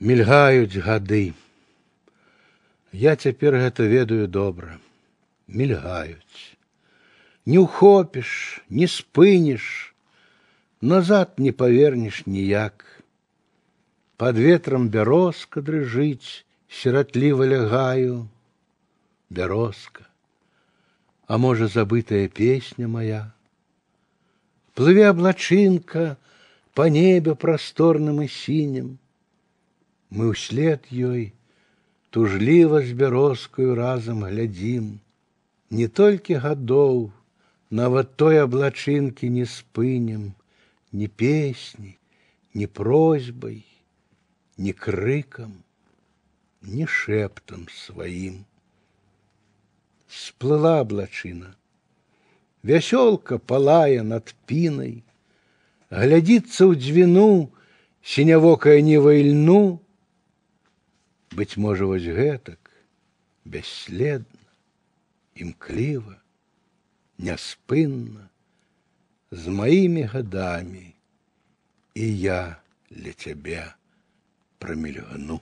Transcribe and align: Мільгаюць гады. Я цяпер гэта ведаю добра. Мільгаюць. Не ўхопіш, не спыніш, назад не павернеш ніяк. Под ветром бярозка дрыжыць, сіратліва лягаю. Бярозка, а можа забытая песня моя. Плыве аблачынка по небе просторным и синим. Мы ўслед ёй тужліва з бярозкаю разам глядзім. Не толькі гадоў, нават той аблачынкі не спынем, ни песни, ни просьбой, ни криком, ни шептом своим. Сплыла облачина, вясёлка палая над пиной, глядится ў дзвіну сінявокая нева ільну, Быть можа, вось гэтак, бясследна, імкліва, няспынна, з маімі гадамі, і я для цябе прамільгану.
Мільгаюць 0.00 0.78
гады. 0.78 1.34
Я 2.92 3.16
цяпер 3.16 3.58
гэта 3.58 3.82
ведаю 3.90 4.26
добра. 4.26 4.78
Мільгаюць. 5.48 6.56
Не 7.48 7.58
ўхопіш, 7.64 8.62
не 8.68 8.86
спыніш, 8.86 9.94
назад 10.80 11.34
не 11.38 11.50
павернеш 11.52 12.26
ніяк. 12.26 12.84
Под 14.16 14.38
ветром 14.38 14.88
бярозка 14.88 15.62
дрыжыць, 15.64 16.44
сіратліва 16.68 17.46
лягаю. 17.46 18.28
Бярозка, 19.30 20.06
а 21.26 21.38
можа 21.38 21.68
забытая 21.68 22.28
песня 22.28 22.88
моя. 22.88 23.32
Плыве 24.74 25.08
аблачынка 25.08 26.16
по 26.74 26.88
небе 26.88 27.34
просторным 27.34 28.22
и 28.22 28.28
синим. 28.28 28.98
Мы 30.12 30.32
ўслед 30.32 30.88
ёй 30.88 31.32
тужліва 32.10 32.80
з 32.82 32.96
бярозкаю 32.96 33.74
разам 33.76 34.24
глядзім. 34.24 34.98
Не 35.70 35.88
толькі 35.88 36.40
гадоў, 36.40 37.12
нават 37.70 38.16
той 38.16 38.40
аблачынкі 38.40 39.28
не 39.28 39.44
спынем, 39.44 40.32
ни 40.92 41.06
песни, 41.06 41.98
ни 42.54 42.66
просьбой, 42.66 43.64
ни 44.56 44.72
криком, 44.72 45.52
ни 46.62 46.86
шептом 46.86 47.68
своим. 47.68 48.46
Сплыла 50.08 50.80
облачина, 50.80 51.54
вясёлка 52.62 53.38
палая 53.38 54.02
над 54.02 54.34
пиной, 54.46 55.04
глядится 55.90 56.64
ў 56.64 56.80
дзвіну 56.80 57.52
сінявокая 58.00 58.80
нева 58.80 59.12
ільну, 59.20 59.81
Быть 61.32 61.56
можа, 61.56 61.86
вось 61.86 62.02
гэтак, 62.02 62.70
бясследна, 63.44 64.48
імкліва, 65.34 66.16
няспынна, 67.18 68.28
з 69.30 69.48
маімі 69.48 70.02
гадамі, 70.02 70.94
і 71.94 72.18
я 72.18 72.56
для 72.90 73.12
цябе 73.12 73.74
прамільгану. 74.58 75.40